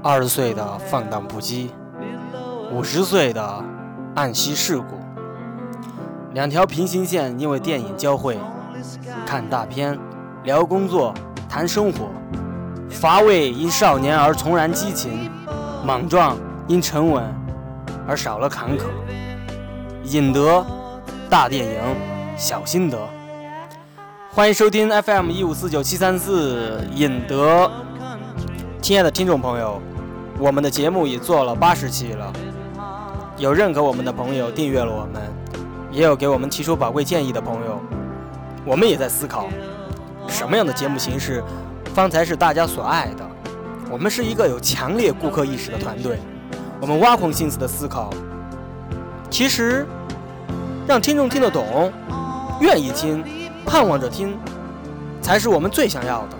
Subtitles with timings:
[0.00, 1.70] 二十岁的放荡不羁，
[2.70, 3.64] 五十岁的
[4.14, 4.98] 暗惜世故。
[6.34, 8.38] 两条平行线因为电影交汇，
[9.26, 9.98] 看大片，
[10.44, 11.12] 聊工作，
[11.48, 12.10] 谈生活。
[12.88, 15.28] 乏味因少年而重燃激情，
[15.84, 16.36] 莽撞
[16.68, 17.24] 因沉稳
[18.06, 18.84] 而少了坎坷。
[20.04, 20.64] 引得
[21.28, 21.80] 大电影，
[22.36, 22.96] 小心得。
[24.30, 27.68] 欢迎收听 FM 一五四九七三四引得。
[28.80, 29.82] 亲爱的听众朋友，
[30.40, 32.32] 我们的节目已做了八十期了，
[33.36, 35.20] 有认可我们的朋友订阅了我们，
[35.90, 37.80] 也有给我们提出宝贵建议的朋友。
[38.64, 39.48] 我们也在思考，
[40.28, 41.42] 什么样的节目形式
[41.92, 43.28] 方才是大家所爱的。
[43.90, 46.20] 我们是一个有强烈顾客意识的团队，
[46.80, 48.10] 我们挖空心思的思考。
[49.28, 49.84] 其实，
[50.86, 51.92] 让听众听得懂，
[52.60, 53.24] 愿意听，
[53.66, 54.38] 盼望着听，
[55.20, 56.36] 才是我们最想要的。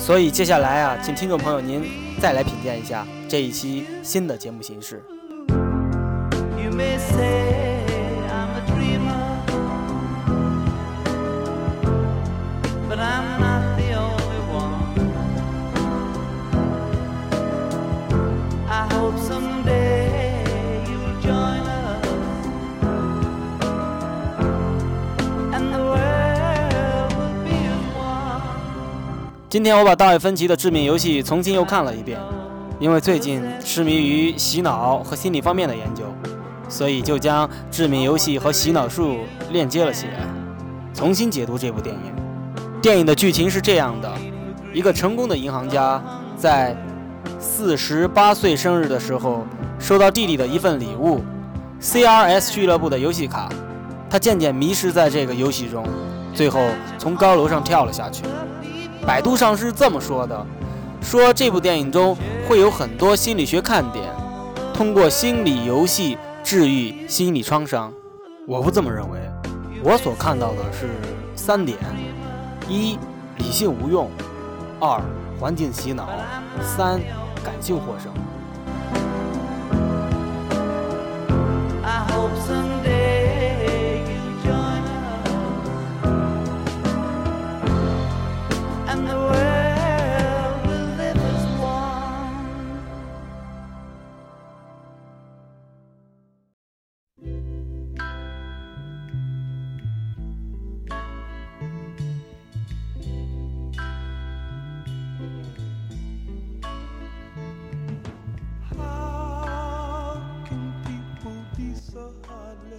[0.00, 1.84] 所以接下来啊，请听众朋友您
[2.18, 5.00] 再来品鉴一下这一期新的节目形式。
[29.50, 32.20] 今天我把大卫芬奇的《致命游戏》重新又看了一遍，
[32.78, 36.04] 因为最近痴迷于洗脑和心理方面的研究，
[36.68, 39.16] 所以就将《致命游戏》和洗脑术
[39.50, 40.20] 链接了起来，
[40.94, 42.80] 重新解读这部电影。
[42.80, 44.08] 电影的剧情是这样的：
[44.72, 46.00] 一个成功的银行家
[46.36, 46.76] 在
[47.40, 49.44] 四十八岁生日的时候，
[49.80, 51.24] 收到弟弟的一份礼物
[51.80, 53.48] ——CRS 俱乐部的游戏卡，
[54.08, 55.84] 他渐渐迷失在这个游戏中，
[56.32, 56.60] 最后
[56.98, 58.22] 从高楼上跳了下去。
[59.06, 60.46] 百度上是这么说的：
[61.00, 62.16] 说这部电影中
[62.48, 64.04] 会有很多心理学看点，
[64.74, 67.92] 通过心理游戏治愈心理创伤。
[68.46, 69.18] 我不这么认为，
[69.82, 70.88] 我所看到的是
[71.34, 71.78] 三点：
[72.68, 72.98] 一、
[73.38, 74.06] 理性无用；
[74.78, 75.00] 二、
[75.38, 76.04] 环境洗脑；
[76.62, 77.00] 三、
[77.42, 78.12] 感性获胜。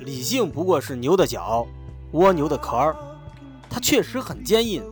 [0.04, 1.66] 理性不过是牛的角，
[2.14, 2.96] 蜗牛的壳儿，
[3.70, 4.84] 它确实很坚硬。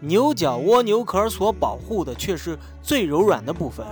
[0.00, 3.84] 牛角蜗牛壳所保护的却是最柔软的部分，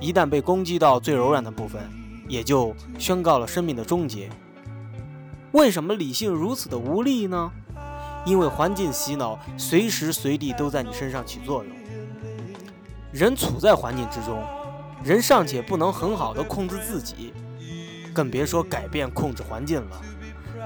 [0.00, 1.82] 一旦被攻击到最柔软的部分，
[2.28, 4.28] 也就宣告了生命的终结。
[5.52, 7.50] 为什么理性如此的无力呢？
[8.26, 11.72] 因为环境洗脑随时随地都在你身上起作用。
[13.12, 14.42] 人处在环境之中，
[15.02, 17.32] 人尚且不能很好的控制自己。
[18.14, 20.00] 更别说改变、控制环境了，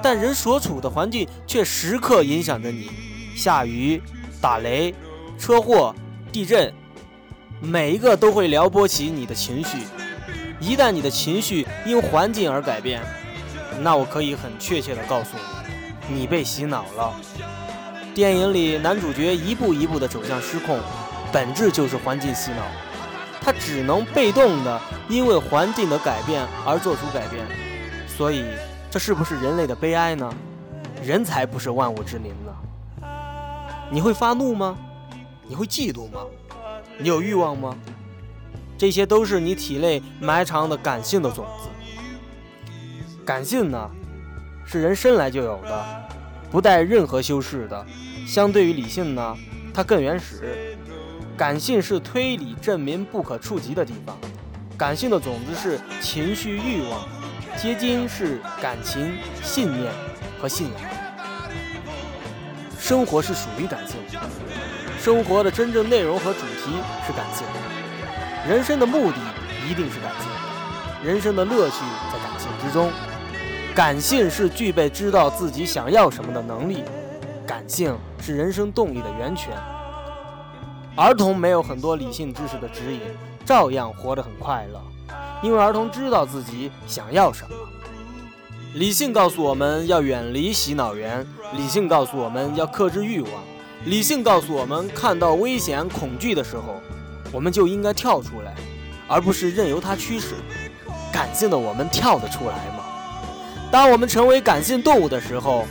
[0.03, 2.91] 但人所处的环境却时刻影响着你。
[3.34, 4.03] 下雨、
[4.41, 4.94] 打雷、
[5.38, 5.94] 车祸、
[6.31, 6.72] 地震，
[7.60, 9.78] 每一个都会撩拨起你的情绪。
[10.60, 13.00] 一旦你的情绪因环境而改变，
[13.81, 15.31] 那我可以很确切地告诉
[16.08, 17.14] 你，你被洗脑了。
[18.12, 20.81] 电影里男主角一步一步地走向失控，
[21.32, 22.66] 本质就是环境洗脑。
[23.48, 24.78] 他只能被动的
[25.09, 27.47] 因为环境的改变而做出改变，
[28.06, 28.44] 所以
[28.90, 30.31] 这是不是人类的悲哀呢？
[31.02, 33.08] 人才不是万物之灵呢。
[33.90, 34.76] 你会发怒吗？
[35.46, 36.26] 你会嫉妒吗？
[36.99, 37.75] 你有欲望吗？
[38.76, 41.70] 这些都是你体内埋藏的感性的种子。
[43.25, 43.90] 感性呢，
[44.67, 46.08] 是人生来就有的，
[46.50, 47.87] 不带任何修饰的。
[48.26, 49.34] 相对于理性呢，
[49.72, 50.76] 它更原始。
[51.38, 54.19] 感性是推理证明不可触及的地方，
[54.76, 57.06] 感性的种子是情绪欲望，
[57.56, 59.88] 结晶是感情、信念
[60.40, 60.75] 和信仰。
[62.76, 64.19] 生活是属于感性的，
[65.00, 66.73] 生活的真正内容和主题
[67.06, 67.46] 是感性，
[68.49, 69.19] 人生的目的
[69.70, 70.29] 一定是感性，
[71.05, 71.76] 人生的乐趣
[72.12, 72.91] 在感性之中。
[73.76, 76.82] 感性是具备知道自己想要什么的能力，
[77.46, 79.52] 感性是人生动力的源泉。
[80.98, 83.00] 儿童没有很多理性知识的指引
[83.46, 84.82] 照样活得很快乐。
[85.40, 87.54] 因为儿童知道自己想要什么。
[88.74, 91.24] 理性告诉我们要远离洗脑源
[91.54, 93.30] 理性告诉我们要克制欲望。
[93.84, 96.82] 理性告诉我们看到危险恐惧的时候
[97.30, 98.52] 我们就应该跳出来
[99.06, 100.34] 而不是任由它驱使。
[101.12, 102.82] 感性的我们跳得出来吗？
[103.70, 105.64] 当我们成为感性动物的时候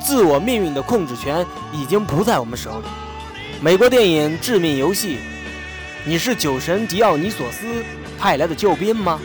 [0.00, 2.86] 自我命运的控制权已经不在我们手里。
[3.64, 5.18] 美国电影致命游戏
[6.04, 7.84] 你是酒神迪奥尼索斯
[8.18, 9.20] 派来的救兵吗？